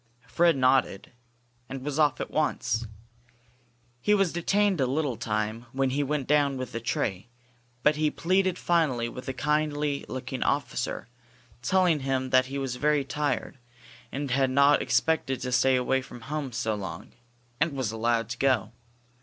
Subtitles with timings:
[0.27, 1.11] Fred nodded,
[1.69, 2.87] and was off at once.
[4.01, 7.27] He was detained a little time when he went down with the tray,
[7.83, 11.07] but he pleaded finally with a kindly looking officer,
[11.61, 13.59] telling him that he was very tired,
[14.11, 17.11] and had not expected to stay away from home so long,
[17.59, 18.71] and was allowed to go.